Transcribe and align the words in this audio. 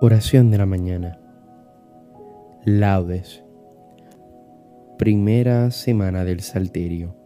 Oración 0.00 0.52
de 0.52 0.58
la 0.58 0.66
mañana. 0.66 1.18
Laudes. 2.64 3.42
Primera 4.96 5.72
semana 5.72 6.24
del 6.24 6.38
Salterio. 6.38 7.16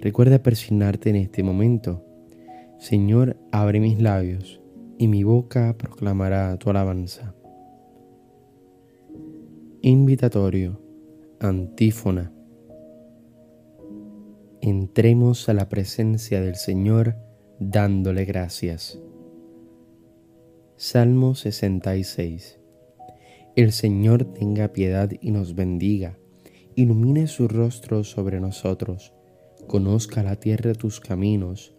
Recuerda 0.00 0.42
persignarte 0.42 1.10
en 1.10 1.16
este 1.16 1.44
momento. 1.44 2.04
Señor, 2.80 3.36
abre 3.52 3.78
mis 3.78 4.02
labios 4.02 4.60
y 4.98 5.06
mi 5.06 5.22
boca 5.22 5.76
proclamará 5.78 6.56
tu 6.56 6.70
alabanza. 6.70 7.36
Invitatorio. 9.80 10.82
Antífona. 11.38 12.32
Entremos 14.60 15.48
a 15.48 15.54
la 15.54 15.68
presencia 15.68 16.40
del 16.40 16.56
Señor 16.56 17.14
dándole 17.60 18.24
gracias. 18.24 19.00
Salmo 20.80 21.34
66 21.34 22.60
El 23.56 23.72
Señor 23.72 24.26
tenga 24.26 24.68
piedad 24.68 25.10
y 25.20 25.32
nos 25.32 25.56
bendiga, 25.56 26.16
ilumine 26.76 27.26
su 27.26 27.48
rostro 27.48 28.04
sobre 28.04 28.38
nosotros, 28.38 29.12
conozca 29.66 30.22
la 30.22 30.36
tierra 30.36 30.74
tus 30.74 31.00
caminos, 31.00 31.74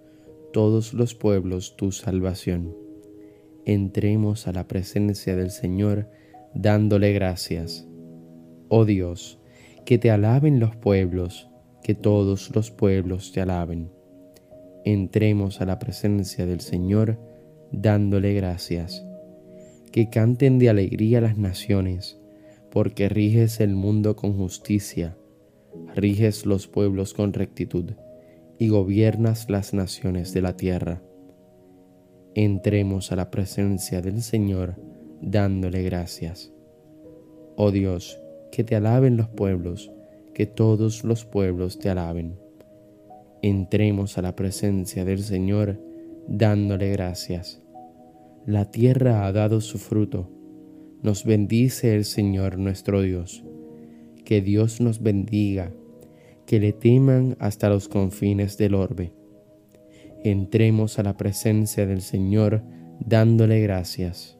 todos 0.52 0.94
los 0.94 1.16
pueblos 1.16 1.78
tu 1.78 1.94
salvación. 1.94 2.76
Entremos 3.64 4.50
a 4.50 4.52
la 4.52 4.68
presencia 4.68 5.38
del 5.38 5.52
Señor 5.52 6.10
dándole 6.54 7.14
gracias. 7.14 7.88
Oh 8.68 8.84
Dios, 8.84 9.40
que 9.86 9.98
te 9.98 10.12
alaben 10.12 10.60
los 10.60 10.76
pueblos, 10.76 11.50
que 11.84 11.96
todos 11.96 12.54
los 12.54 12.70
pueblos 12.70 13.32
te 13.32 13.40
alaben. 13.40 13.90
Entremos 14.84 15.62
a 15.62 15.66
la 15.66 15.80
presencia 15.80 16.46
del 16.46 16.60
Señor 16.60 17.29
dándole 17.72 18.34
gracias. 18.34 19.06
Que 19.92 20.10
canten 20.10 20.60
de 20.60 20.70
alegría 20.70 21.22
las 21.22 21.38
naciones, 21.38 22.20
porque 22.72 23.10
riges 23.10 23.60
el 23.60 23.76
mundo 23.76 24.16
con 24.16 24.38
justicia, 24.38 25.18
riges 25.96 26.46
los 26.46 26.68
pueblos 26.68 27.14
con 27.14 27.34
rectitud 27.34 27.94
y 28.58 28.70
gobiernas 28.70 29.50
las 29.50 29.74
naciones 29.74 30.34
de 30.34 30.42
la 30.42 30.56
tierra. 30.56 31.02
Entremos 32.36 33.12
a 33.12 33.16
la 33.16 33.32
presencia 33.32 34.02
del 34.02 34.22
Señor 34.22 34.76
dándole 35.22 35.84
gracias. 35.84 36.52
Oh 37.56 37.72
Dios, 37.72 38.22
que 38.52 38.64
te 38.64 38.76
alaben 38.76 39.18
los 39.18 39.28
pueblos, 39.30 39.92
que 40.34 40.46
todos 40.46 41.04
los 41.04 41.26
pueblos 41.26 41.80
te 41.80 41.90
alaben. 41.90 42.38
Entremos 43.42 44.18
a 44.18 44.22
la 44.22 44.36
presencia 44.36 45.06
del 45.06 45.24
Señor 45.24 45.80
dándole 46.30 46.92
gracias. 46.92 47.62
La 48.46 48.70
tierra 48.70 49.26
ha 49.26 49.32
dado 49.32 49.62
su 49.62 49.80
fruto. 49.80 50.30
Nos 51.02 51.26
bendice 51.26 51.96
el 51.96 52.06
Señor 52.06 52.58
nuestro 52.60 53.02
Dios. 53.02 53.44
Que 54.26 54.42
Dios 54.42 54.80
nos 54.80 55.02
bendiga, 55.02 55.74
que 56.46 56.60
le 56.60 56.72
teman 56.72 57.36
hasta 57.40 57.70
los 57.70 57.90
confines 57.90 58.58
del 58.58 58.76
orbe. 58.76 59.12
Entremos 60.24 61.00
a 61.00 61.04
la 61.04 61.18
presencia 61.18 61.86
del 61.88 62.02
Señor 62.02 62.64
dándole 63.00 63.62
gracias. 63.62 64.38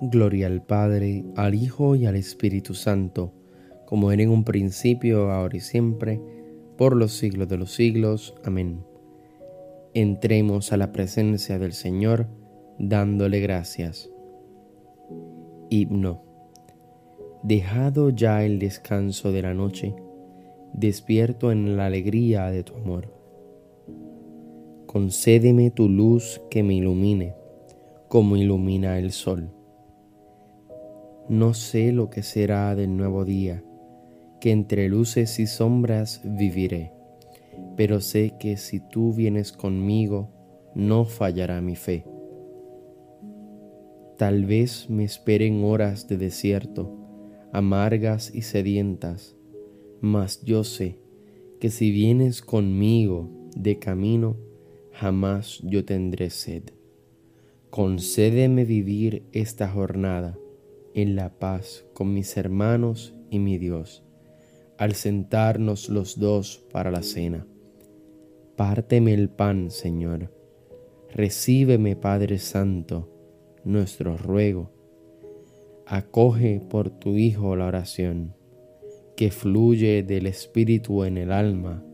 Gloria 0.00 0.46
al 0.46 0.62
Padre, 0.62 1.24
al 1.36 1.54
Hijo 1.54 1.96
y 1.96 2.04
al 2.04 2.16
Espíritu 2.16 2.74
Santo, 2.74 3.32
como 3.86 4.12
era 4.12 4.24
en 4.24 4.30
un 4.30 4.44
principio, 4.44 5.30
ahora 5.30 5.56
y 5.56 5.60
siempre, 5.60 6.20
por 6.76 6.96
los 6.96 7.12
siglos 7.12 7.48
de 7.48 7.56
los 7.56 7.72
siglos. 7.72 8.34
Amén 8.44 8.95
entremos 10.00 10.74
a 10.74 10.76
la 10.76 10.92
presencia 10.92 11.58
del 11.58 11.72
Señor 11.72 12.26
dándole 12.78 13.40
gracias. 13.40 14.10
Himno. 15.70 16.22
Dejado 17.42 18.10
ya 18.10 18.44
el 18.44 18.58
descanso 18.58 19.32
de 19.32 19.40
la 19.40 19.54
noche, 19.54 19.94
despierto 20.74 21.50
en 21.50 21.78
la 21.78 21.86
alegría 21.86 22.50
de 22.50 22.62
tu 22.62 22.74
amor. 22.74 23.10
Concédeme 24.84 25.70
tu 25.70 25.88
luz 25.88 26.42
que 26.50 26.62
me 26.62 26.74
ilumine, 26.74 27.34
como 28.08 28.36
ilumina 28.36 28.98
el 28.98 29.12
sol. 29.12 29.50
No 31.30 31.54
sé 31.54 31.92
lo 31.92 32.10
que 32.10 32.22
será 32.22 32.74
del 32.74 32.98
nuevo 32.98 33.24
día, 33.24 33.64
que 34.42 34.50
entre 34.50 34.90
luces 34.90 35.38
y 35.38 35.46
sombras 35.46 36.20
viviré 36.22 36.95
pero 37.76 38.00
sé 38.00 38.34
que 38.38 38.56
si 38.56 38.80
tú 38.80 39.12
vienes 39.12 39.52
conmigo, 39.52 40.30
no 40.74 41.04
fallará 41.04 41.60
mi 41.60 41.76
fe. 41.76 42.04
Tal 44.16 44.46
vez 44.46 44.88
me 44.88 45.04
esperen 45.04 45.62
horas 45.64 46.08
de 46.08 46.16
desierto, 46.16 46.90
amargas 47.52 48.34
y 48.34 48.42
sedientas, 48.42 49.36
mas 50.00 50.42
yo 50.42 50.64
sé 50.64 50.98
que 51.60 51.70
si 51.70 51.90
vienes 51.90 52.42
conmigo 52.42 53.30
de 53.56 53.78
camino, 53.78 54.36
jamás 54.92 55.60
yo 55.62 55.84
tendré 55.84 56.30
sed. 56.30 56.64
Concédeme 57.70 58.64
vivir 58.64 59.24
esta 59.32 59.68
jornada 59.68 60.38
en 60.94 61.14
la 61.14 61.38
paz 61.38 61.84
con 61.92 62.14
mis 62.14 62.36
hermanos 62.38 63.14
y 63.30 63.38
mi 63.38 63.58
Dios, 63.58 64.02
al 64.78 64.94
sentarnos 64.94 65.88
los 65.88 66.18
dos 66.18 66.64
para 66.72 66.90
la 66.90 67.02
cena 67.02 67.46
Párteme 68.56 69.12
el 69.12 69.28
pan, 69.28 69.70
Señor. 69.70 70.32
Recíbeme, 71.12 71.94
Padre 71.94 72.38
Santo, 72.38 73.06
nuestro 73.64 74.16
ruego. 74.16 74.70
Acoge 75.86 76.62
por 76.66 76.88
tu 76.88 77.18
Hijo 77.18 77.54
la 77.54 77.66
oración, 77.66 78.34
que 79.14 79.30
fluye 79.30 80.02
del 80.02 80.26
Espíritu 80.26 81.04
en 81.04 81.18
el 81.18 81.32
alma, 81.32 81.84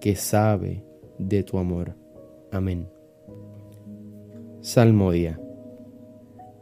que 0.00 0.16
sabe 0.16 0.84
de 1.18 1.44
tu 1.44 1.58
amor. 1.58 1.96
Amén. 2.50 2.88
Salmodia. 4.60 5.40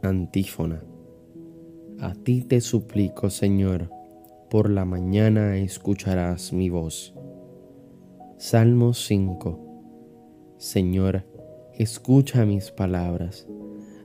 Antífona. 0.03 0.83
A 1.99 2.13
ti 2.13 2.43
te 2.43 2.61
suplico, 2.61 3.31
Señor, 3.31 3.89
por 4.49 4.71
la 4.71 4.83
mañana 4.83 5.57
escucharás 5.57 6.53
mi 6.53 6.69
voz 6.69 7.13
Salmo 8.37 8.93
5 8.93 10.55
Señor, 10.57 11.23
escucha 11.77 12.45
mis 12.45 12.71
palabras, 12.71 13.47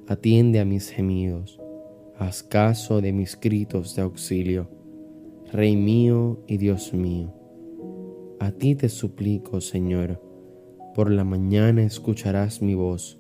atiende 0.07 0.61
a 0.61 0.65
mis 0.65 0.91
gemidos, 0.91 1.61
haz 2.19 2.43
caso 2.43 3.01
de 3.01 3.13
mis 3.13 3.41
gritos 3.41 3.97
de 3.97 4.03
auxilio, 4.03 4.69
Rey 5.51 5.77
mío 5.77 6.45
y 6.47 6.59
Dios 6.59 6.93
mío. 6.93 7.35
A 8.39 8.53
ti 8.53 8.75
te 8.75 8.89
suplico, 8.89 9.61
Señor, 9.61 10.21
por 10.95 11.11
la 11.11 11.25
mañana 11.25 11.83
escucharás 11.83 12.61
mi 12.61 12.75
voz, 12.75 13.19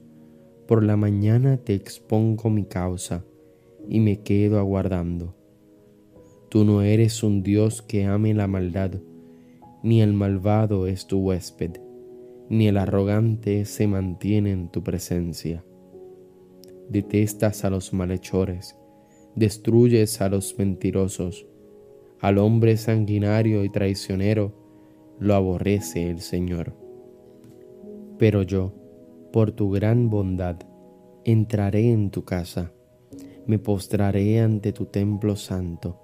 por 0.68 0.84
la 0.84 0.96
mañana 0.96 1.56
te 1.56 1.74
expongo 1.74 2.50
mi 2.50 2.66
causa 2.66 3.24
y 3.88 3.98
me 3.98 4.20
quedo 4.20 4.58
aguardando. 4.58 5.34
Tú 6.54 6.64
no 6.64 6.82
eres 6.82 7.24
un 7.24 7.42
Dios 7.42 7.82
que 7.82 8.04
ame 8.04 8.32
la 8.32 8.46
maldad, 8.46 8.92
ni 9.82 10.02
el 10.02 10.12
malvado 10.12 10.86
es 10.86 11.08
tu 11.08 11.18
huésped, 11.18 11.80
ni 12.48 12.68
el 12.68 12.76
arrogante 12.76 13.64
se 13.64 13.88
mantiene 13.88 14.52
en 14.52 14.68
tu 14.68 14.84
presencia. 14.84 15.64
Detestas 16.88 17.64
a 17.64 17.70
los 17.70 17.92
malhechores, 17.92 18.76
destruyes 19.34 20.20
a 20.20 20.28
los 20.28 20.56
mentirosos, 20.56 21.44
al 22.20 22.38
hombre 22.38 22.76
sanguinario 22.76 23.64
y 23.64 23.68
traicionero 23.68 24.54
lo 25.18 25.34
aborrece 25.34 26.08
el 26.08 26.20
Señor. 26.20 26.76
Pero 28.16 28.42
yo, 28.42 28.72
por 29.32 29.50
tu 29.50 29.72
gran 29.72 30.08
bondad, 30.08 30.58
entraré 31.24 31.90
en 31.90 32.10
tu 32.10 32.24
casa, 32.24 32.70
me 33.44 33.58
postraré 33.58 34.38
ante 34.38 34.72
tu 34.72 34.86
templo 34.86 35.34
santo, 35.34 36.03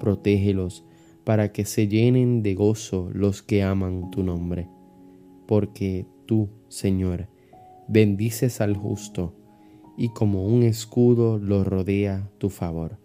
Protégelos 0.00 0.84
para 1.24 1.52
que 1.52 1.64
se 1.64 1.86
llenen 1.86 2.42
de 2.42 2.56
gozo 2.56 3.08
los 3.12 3.42
que 3.42 3.62
aman 3.62 4.10
tu 4.10 4.24
nombre. 4.24 4.68
Porque 5.46 6.06
tú, 6.26 6.48
Señor, 6.68 7.28
bendices 7.86 8.60
al 8.60 8.76
justo 8.76 9.36
y 9.96 10.08
como 10.08 10.46
un 10.46 10.62
escudo 10.62 11.38
lo 11.38 11.62
rodea 11.62 12.30
tu 12.38 12.48
favor. 12.48 12.98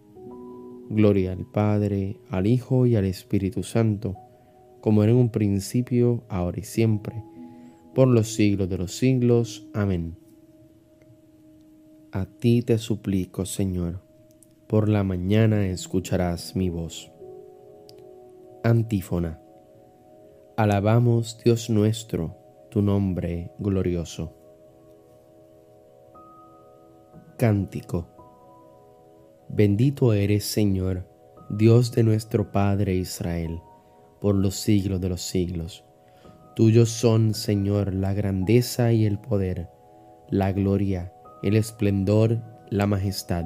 Gloria 0.89 1.33
al 1.33 1.45
Padre, 1.45 2.17
al 2.29 2.47
Hijo 2.47 2.85
y 2.85 2.95
al 2.95 3.05
Espíritu 3.05 3.63
Santo, 3.63 4.15
como 4.81 5.03
era 5.03 5.11
en 5.11 5.17
un 5.17 5.29
principio, 5.29 6.23
ahora 6.29 6.59
y 6.59 6.63
siempre, 6.63 7.23
por 7.93 8.07
los 8.07 8.33
siglos 8.35 8.69
de 8.69 8.77
los 8.77 8.95
siglos. 8.95 9.67
Amén. 9.73 10.15
A 12.11 12.25
ti 12.27 12.61
te 12.61 12.77
suplico, 12.77 13.45
Señor, 13.45 14.04
por 14.67 14.89
la 14.89 15.03
mañana 15.03 15.67
escucharás 15.67 16.55
mi 16.55 16.69
voz. 16.69 17.11
Antífona. 18.63 19.39
Alabamos, 20.57 21.39
Dios 21.43 21.69
nuestro, 21.69 22.35
tu 22.71 22.81
nombre 22.81 23.51
glorioso. 23.59 24.33
Cántico. 27.37 28.07
Bendito 29.49 30.13
eres, 30.13 30.45
Señor, 30.45 31.07
Dios 31.49 31.91
de 31.91 32.03
nuestro 32.03 32.51
Padre 32.51 32.95
Israel, 32.95 33.59
por 34.19 34.33
los 34.33 34.55
siglos 34.55 34.99
de 34.99 35.09
los 35.09 35.21
siglos. 35.21 35.83
Tuyos 36.55 36.89
son, 36.89 37.35
Señor, 37.35 37.93
la 37.93 38.13
grandeza 38.13 38.91
y 38.93 39.05
el 39.05 39.19
poder, 39.19 39.69
la 40.29 40.51
gloria, 40.53 41.13
el 41.43 41.55
esplendor, 41.55 42.41
la 42.71 42.87
majestad, 42.87 43.45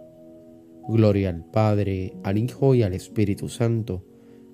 Gloria 0.91 1.29
al 1.29 1.45
Padre, 1.45 2.13
al 2.23 2.37
Hijo 2.37 2.75
y 2.75 2.83
al 2.83 2.93
Espíritu 2.93 3.49
Santo, 3.49 4.05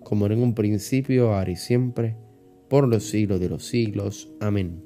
como 0.04 0.28
en 0.28 0.42
un 0.42 0.54
principio, 0.54 1.34
ahora 1.34 1.51
y 1.51 1.56
siempre, 1.56 2.16
por 2.69 2.88
los 2.88 3.04
siglos 3.04 3.39
de 3.39 3.50
los 3.50 3.66
siglos. 3.66 4.30
Amén. 4.39 4.84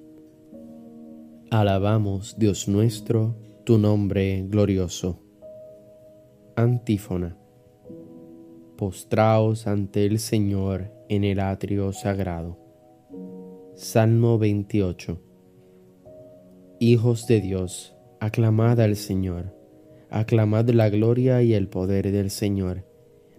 Alabamos, 1.52 2.38
Dios 2.40 2.68
nuestro, 2.68 3.36
tu 3.66 3.78
nombre 3.78 4.46
glorioso. 4.48 5.22
Antífona. 6.56 7.38
Postraos 8.78 9.68
ante 9.68 10.06
el 10.06 10.18
Señor 10.18 10.92
en 11.10 11.24
el 11.24 11.40
atrio 11.40 11.94
sagrado. 11.94 12.58
Salmo 13.76 14.40
28. 14.40 15.22
Hijos 16.80 17.28
de 17.28 17.42
Dios, 17.42 17.96
aclamad 18.20 18.80
al 18.80 18.96
Señor, 18.96 19.56
aclamad 20.12 20.70
la 20.70 20.90
gloria 20.90 21.42
y 21.42 21.56
el 21.56 21.68
poder 21.68 22.12
del 22.12 22.30
Señor, 22.30 22.86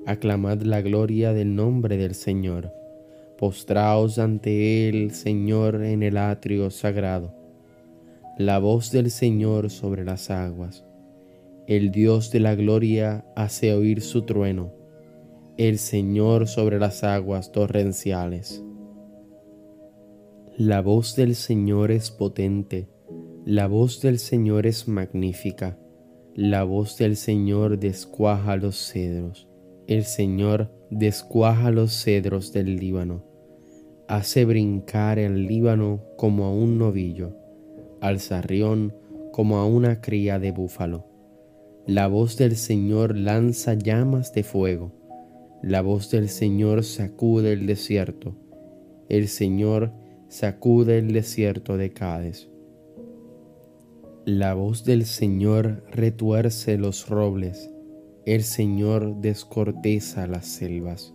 aclamad 0.06 0.62
la 0.62 0.82
gloria 0.82 1.32
del 1.32 1.54
nombre 1.54 1.96
del 1.96 2.14
Señor. 2.16 2.72
Postraos 3.38 4.18
ante 4.18 4.88
el 4.88 5.12
Señor 5.12 5.84
en 5.84 6.02
el 6.02 6.16
atrio 6.16 6.70
sagrado 6.70 7.42
la 8.38 8.58
voz 8.58 8.90
del 8.90 9.10
Señor 9.10 9.68
sobre 9.68 10.04
las 10.04 10.30
aguas. 10.30 10.84
El 11.66 11.90
Dios 11.90 12.30
de 12.30 12.40
la 12.40 12.54
gloria 12.54 13.26
hace 13.36 13.74
oír 13.74 14.00
su 14.00 14.22
trueno, 14.22 14.72
el 15.58 15.78
Señor 15.78 16.48
sobre 16.48 16.78
las 16.78 17.04
aguas 17.04 17.52
torrenciales. 17.52 18.64
La 20.56 20.80
voz 20.80 21.14
del 21.14 21.34
Señor 21.34 21.90
es 21.92 22.10
potente, 22.10 22.88
la 23.44 23.66
voz 23.66 24.00
del 24.00 24.18
Señor 24.18 24.66
es 24.66 24.88
magnífica, 24.88 25.78
la 26.34 26.64
voz 26.64 26.96
del 26.98 27.16
Señor 27.16 27.78
descuaja 27.78 28.56
los 28.56 28.76
cedros, 28.76 29.48
el 29.86 30.04
Señor 30.04 30.70
descuaja 30.90 31.70
los 31.70 31.92
cedros 31.92 32.52
del 32.52 32.76
Líbano, 32.76 33.24
hace 34.08 34.44
brincar 34.44 35.18
el 35.18 35.46
Líbano 35.46 36.02
como 36.16 36.44
a 36.44 36.52
un 36.52 36.78
novillo 36.78 37.42
al 38.02 38.18
zarrión 38.18 38.92
como 39.32 39.58
a 39.58 39.66
una 39.66 40.00
cría 40.00 40.38
de 40.40 40.50
búfalo. 40.50 41.06
La 41.86 42.08
voz 42.08 42.36
del 42.36 42.56
Señor 42.56 43.16
lanza 43.16 43.74
llamas 43.74 44.34
de 44.34 44.42
fuego. 44.42 44.92
La 45.62 45.82
voz 45.82 46.10
del 46.10 46.28
Señor 46.28 46.82
sacude 46.82 47.52
el 47.52 47.66
desierto. 47.66 48.34
El 49.08 49.28
Señor 49.28 49.92
sacude 50.28 50.98
el 50.98 51.12
desierto 51.12 51.76
de 51.76 51.92
Cádiz. 51.92 52.51
La 54.24 54.54
voz 54.54 54.84
del 54.84 55.04
Señor 55.04 55.82
retuerce 55.90 56.78
los 56.78 57.08
robles. 57.08 57.72
El 58.24 58.44
Señor 58.44 59.16
descorteza 59.16 60.28
las 60.28 60.46
selvas. 60.46 61.12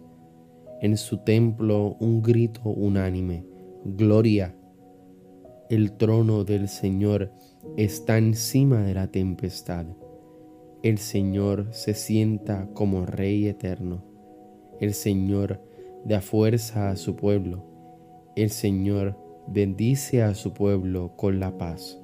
En 0.82 0.98
su 0.98 1.20
templo 1.20 1.96
un 2.02 2.22
grito 2.22 2.64
unánime. 2.66 3.46
Gloria, 3.86 4.58
el 5.70 5.94
trono 5.94 6.44
del 6.44 6.68
Señor 6.68 7.32
está 7.78 8.18
encima 8.18 8.82
de 8.82 8.94
la 8.94 9.08
tempestad. 9.08 9.86
El 10.84 10.98
Señor 10.98 11.70
se 11.72 11.94
sienta 11.94 12.68
como 12.74 13.06
Rey 13.06 13.48
eterno. 13.48 14.04
El 14.82 14.94
Señor 14.94 15.62
da 16.04 16.20
fuerza 16.20 16.90
a 16.90 16.98
su 16.98 17.16
pueblo. 17.16 17.64
El 18.36 18.50
Señor 18.50 19.18
bendice 19.48 20.24
a 20.24 20.34
su 20.34 20.54
pueblo 20.54 21.16
con 21.16 21.40
la 21.40 21.58
paz. 21.58 22.02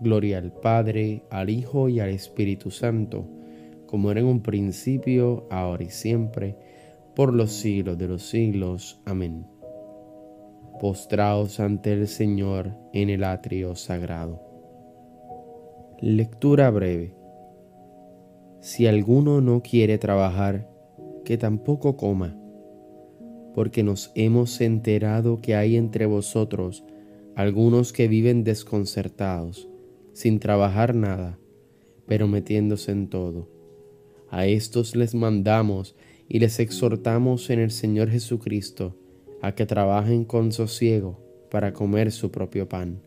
Gloria 0.00 0.38
al 0.38 0.52
Padre, 0.52 1.24
al 1.30 1.50
Hijo 1.50 1.88
y 1.88 2.00
al 2.00 2.10
Espíritu 2.10 2.70
Santo, 2.70 3.26
como 3.86 4.10
era 4.10 4.20
en 4.20 4.26
un 4.26 4.42
principio, 4.42 5.46
ahora 5.50 5.84
y 5.84 5.90
siempre, 5.90 6.56
por 7.14 7.32
los 7.32 7.52
siglos 7.52 7.96
de 7.98 8.08
los 8.08 8.22
siglos. 8.22 9.00
Amén 9.04 9.46
postraos 10.78 11.60
ante 11.60 11.92
el 11.92 12.06
Señor 12.06 12.72
en 12.92 13.10
el 13.10 13.24
atrio 13.24 13.74
sagrado. 13.74 14.42
Lectura 16.00 16.70
breve. 16.70 17.14
Si 18.60 18.86
alguno 18.86 19.40
no 19.40 19.62
quiere 19.62 19.98
trabajar, 19.98 20.68
que 21.24 21.38
tampoco 21.38 21.96
coma, 21.96 22.36
porque 23.54 23.82
nos 23.82 24.12
hemos 24.14 24.60
enterado 24.60 25.40
que 25.40 25.54
hay 25.54 25.76
entre 25.76 26.06
vosotros 26.06 26.84
algunos 27.34 27.92
que 27.92 28.08
viven 28.08 28.44
desconcertados, 28.44 29.68
sin 30.16 30.40
trabajar 30.40 30.94
nada, 30.94 31.38
pero 32.06 32.26
metiéndose 32.26 32.90
en 32.90 33.10
todo. 33.10 33.50
A 34.30 34.46
estos 34.46 34.96
les 34.96 35.14
mandamos 35.14 35.94
y 36.26 36.38
les 36.38 36.58
exhortamos 36.58 37.50
en 37.50 37.60
el 37.60 37.70
Señor 37.70 38.08
Jesucristo, 38.08 38.96
a 39.42 39.54
que 39.54 39.66
trabajen 39.66 40.24
con 40.24 40.52
sosiego 40.52 41.20
para 41.50 41.74
comer 41.74 42.10
su 42.12 42.30
propio 42.30 42.66
pan. 42.66 43.02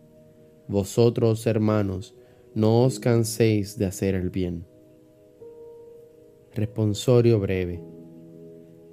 Vosotros, 0.68 1.48
hermanos, 1.48 2.14
no 2.54 2.84
os 2.84 3.00
canséis 3.00 3.76
de 3.80 3.88
hacer 3.88 4.14
el 4.14 4.30
bien. 4.30 4.68
Responsorio 6.54 7.40
breve. 7.40 7.82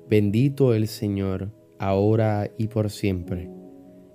Bendito 0.08 0.73
el 0.73 0.88
Señor, 0.88 1.50
ahora 1.78 2.50
y 2.56 2.68
por 2.68 2.88
siempre. 2.88 3.50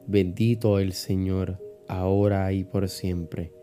Bendito 0.08 0.79
el 0.79 0.93
Señor, 0.93 1.60
ahora 1.88 2.51
y 2.51 2.63
por 2.63 2.89
siempre. 2.89 3.61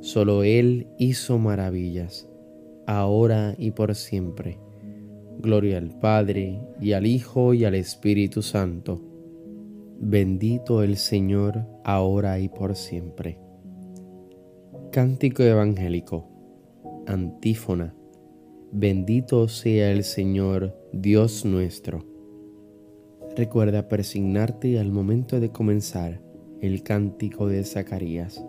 Solo 0.00 0.44
Él 0.44 0.86
hizo 0.98 1.38
maravillas, 1.38 2.28
ahora 2.86 3.54
y 3.58 3.70
por 3.70 3.94
siempre 3.94 4.58
Gloria 5.38 5.78
al 5.78 5.90
Padre, 5.90 6.60
y 6.80 6.92
al 6.92 7.06
Hijo, 7.06 7.54
y 7.54 7.64
al 7.64 7.74
Espíritu 7.74 8.40
Santo. 8.40 9.00
Bendito 10.00 10.82
el 10.82 10.96
Señor, 10.96 11.66
ahora 11.84 12.38
y 12.38 12.48
por 12.48 12.76
siempre. 12.76 13.38
Cántico 14.90 15.42
Evangélico. 15.42 16.28
Antífona. 17.06 17.94
Bendito 18.72 19.48
sea 19.48 19.90
el 19.90 20.04
Señor, 20.04 20.76
Dios 20.92 21.44
nuestro. 21.44 22.04
Recuerda 23.36 23.88
persignarte 23.88 24.78
al 24.78 24.92
momento 24.92 25.40
de 25.40 25.50
comenzar 25.50 26.22
el 26.60 26.82
cántico 26.82 27.48
de 27.48 27.64
Zacarías. 27.64 28.44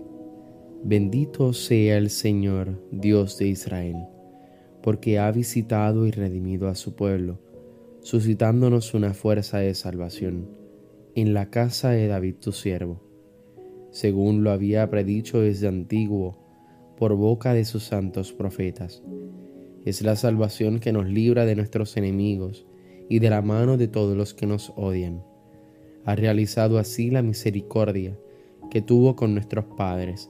Bendito 0.85 1.51
sea 1.51 1.97
el 1.97 2.09
Señor, 2.09 2.81
Dios 2.91 3.37
de 3.37 3.47
Israel 3.47 3.97
porque 4.85 5.17
ha 5.17 5.31
visitado 5.31 6.05
y 6.05 6.11
redimido 6.11 6.67
a 6.67 6.75
su 6.75 6.93
pueblo, 6.93 7.39
suscitándonos 8.01 8.93
una 8.93 9.15
fuerza 9.15 9.57
de 9.57 9.73
salvación 9.73 10.47
en 11.15 11.33
la 11.33 11.49
casa 11.49 11.89
de 11.89 12.05
David 12.05 12.35
tu 12.35 12.51
siervo, 12.51 13.01
según 13.89 14.43
lo 14.43 14.51
había 14.51 14.87
predicho 14.91 15.41
desde 15.41 15.67
antiguo, 15.67 16.37
por 16.99 17.15
boca 17.15 17.55
de 17.55 17.65
sus 17.65 17.81
santos 17.81 18.31
profetas. 18.31 19.01
Es 19.85 20.03
la 20.03 20.15
salvación 20.15 20.79
que 20.79 20.93
nos 20.93 21.07
libra 21.07 21.45
de 21.45 21.55
nuestros 21.55 21.97
enemigos 21.97 22.67
y 23.09 23.17
de 23.17 23.31
la 23.31 23.41
mano 23.41 23.77
de 23.77 23.87
todos 23.87 24.15
los 24.15 24.35
que 24.35 24.45
nos 24.45 24.71
odian. 24.75 25.23
Ha 26.05 26.15
realizado 26.15 26.77
así 26.77 27.09
la 27.09 27.23
misericordia 27.23 28.19
que 28.69 28.83
tuvo 28.83 29.15
con 29.15 29.33
nuestros 29.33 29.65
padres, 29.75 30.29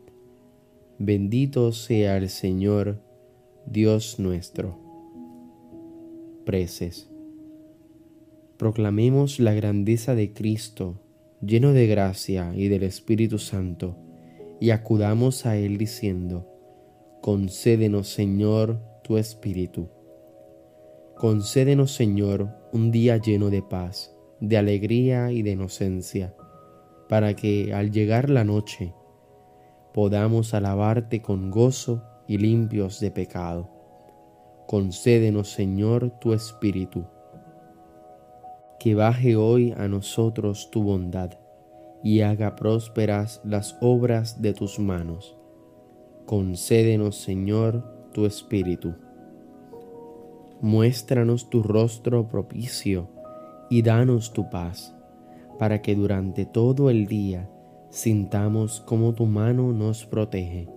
Bendito 1.03 1.71
sea 1.71 2.17
el 2.17 2.29
Señor, 2.29 3.01
Dios 3.65 4.19
nuestro. 4.19 4.77
Preces. 6.45 7.09
Proclamemos 8.57 9.39
la 9.39 9.55
grandeza 9.55 10.13
de 10.13 10.31
Cristo, 10.31 11.01
lleno 11.41 11.73
de 11.73 11.87
gracia 11.87 12.53
y 12.55 12.67
del 12.67 12.83
Espíritu 12.83 13.39
Santo 13.39 13.97
y 14.59 14.69
acudamos 14.69 15.47
a 15.47 15.57
Él 15.57 15.79
diciendo, 15.79 16.47
Concédenos 17.23 18.07
Señor 18.07 18.79
tu 19.03 19.17
Espíritu. 19.17 19.89
Concédenos 21.17 21.95
Señor 21.95 22.51
un 22.73 22.91
día 22.91 23.17
lleno 23.17 23.49
de 23.49 23.63
paz, 23.63 24.15
de 24.39 24.55
alegría 24.55 25.31
y 25.31 25.41
de 25.41 25.49
inocencia, 25.49 26.35
para 27.09 27.35
que 27.35 27.73
al 27.73 27.89
llegar 27.89 28.29
la 28.29 28.43
noche 28.43 28.93
podamos 29.93 30.53
alabarte 30.53 31.21
con 31.21 31.51
gozo 31.51 32.03
y 32.27 32.37
limpios 32.37 32.99
de 32.99 33.11
pecado. 33.11 33.69
Concédenos 34.67 35.49
Señor 35.49 36.11
tu 36.19 36.33
Espíritu. 36.33 37.05
Que 38.79 38.95
baje 38.95 39.35
hoy 39.35 39.73
a 39.77 39.87
nosotros 39.87 40.71
tu 40.71 40.83
bondad 40.83 41.31
y 42.03 42.21
haga 42.21 42.55
prósperas 42.55 43.41
las 43.43 43.77
obras 43.81 44.41
de 44.41 44.53
tus 44.53 44.79
manos. 44.79 45.37
Concédenos, 46.25 47.17
Señor, 47.17 47.83
tu 48.13 48.25
Espíritu. 48.25 48.95
Muéstranos 50.61 51.49
tu 51.49 51.63
rostro 51.63 52.27
propicio 52.27 53.09
y 53.69 53.81
danos 53.81 54.31
tu 54.31 54.49
paz, 54.49 54.95
para 55.59 55.81
que 55.81 55.95
durante 55.95 56.45
todo 56.45 56.89
el 56.89 57.07
día 57.07 57.49
sintamos 57.91 58.81
como 58.81 59.13
tu 59.13 59.25
mano 59.25 59.73
nos 59.73 60.05
protege. 60.05 60.67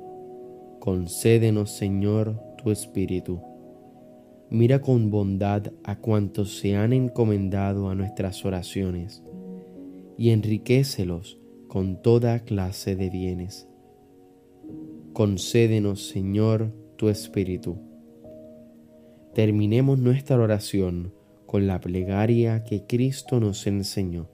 Concédenos, 0.80 1.70
Señor, 1.70 2.38
tu 2.62 2.70
Espíritu. 2.70 3.40
Mira 4.50 4.80
con 4.80 5.10
bondad 5.10 5.72
a 5.84 5.96
cuantos 5.96 6.58
se 6.58 6.76
han 6.76 6.92
encomendado 6.92 7.88
a 7.88 7.94
nuestras 7.94 8.44
oraciones 8.44 9.22
y 10.18 10.30
enriquecelos 10.30 11.38
con 11.68 12.02
toda 12.02 12.40
clase 12.40 12.96
de 12.96 13.08
bienes. 13.10 13.68
Concédenos, 15.12 16.08
Señor, 16.08 16.72
tu 16.96 17.08
Espíritu. 17.08 17.78
Terminemos 19.34 19.98
nuestra 19.98 20.36
oración 20.38 21.14
con 21.46 21.66
la 21.66 21.80
plegaria 21.80 22.64
que 22.64 22.84
Cristo 22.86 23.40
nos 23.40 23.66
enseñó. 23.66 24.33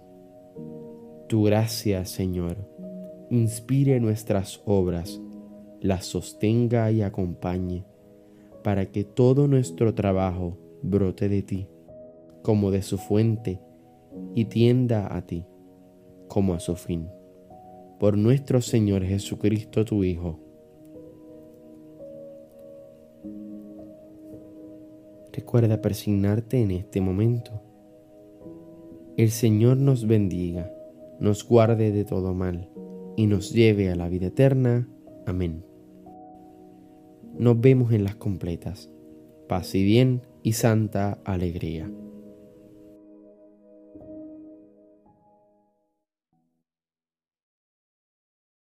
Tu 1.31 1.43
gracia, 1.43 2.03
Señor, 2.03 2.57
inspire 3.29 4.01
nuestras 4.01 4.61
obras, 4.65 5.21
las 5.79 6.05
sostenga 6.05 6.91
y 6.91 7.03
acompañe, 7.03 7.85
para 8.65 8.87
que 8.87 9.05
todo 9.05 9.47
nuestro 9.47 9.93
trabajo 9.93 10.57
brote 10.81 11.29
de 11.29 11.41
ti, 11.41 11.69
como 12.41 12.69
de 12.69 12.81
su 12.81 12.97
fuente, 12.97 13.61
y 14.35 14.43
tienda 14.43 15.15
a 15.15 15.25
ti 15.25 15.45
como 16.27 16.53
a 16.53 16.59
su 16.59 16.75
fin. 16.75 17.07
Por 17.97 18.17
nuestro 18.17 18.59
Señor 18.59 19.05
Jesucristo, 19.05 19.85
tu 19.85 20.03
Hijo. 20.03 20.37
Recuerda 25.31 25.81
persignarte 25.81 26.61
en 26.61 26.71
este 26.71 26.99
momento. 26.99 27.61
El 29.15 29.29
Señor 29.29 29.77
nos 29.77 30.05
bendiga, 30.05 30.69
nos 31.21 31.47
guarde 31.47 31.91
de 31.91 32.03
todo 32.03 32.33
mal 32.33 32.67
y 33.15 33.27
nos 33.27 33.53
lleve 33.53 33.89
a 33.91 33.95
la 33.95 34.09
vida 34.09 34.27
eterna. 34.27 34.89
Amén. 35.25 35.63
Nos 37.37 37.61
vemos 37.61 37.93
en 37.93 38.03
las 38.03 38.15
completas. 38.15 38.91
Paz 39.47 39.75
y 39.75 39.83
bien 39.83 40.23
y 40.41 40.53
santa 40.53 41.19
alegría. 41.23 41.89